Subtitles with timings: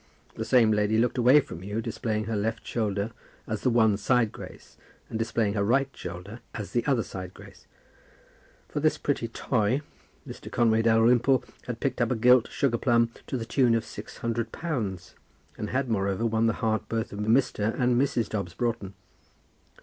[0.33, 3.11] The same lady looked away from you, displaying her left shoulder
[3.45, 4.75] as one side Grace,
[5.11, 7.67] and displaying her right shoulder as the other side Grace.
[8.67, 9.81] For this pretty toy
[10.27, 10.51] Mr.
[10.51, 14.51] Conway Dalrymple had picked up a gilt sugar plum to the tune of six hundred
[14.51, 15.13] pounds,
[15.55, 17.79] and had, moreover, won the heart both of Mr.
[17.79, 18.27] and Mrs.
[18.27, 18.95] Dobbs Broughton.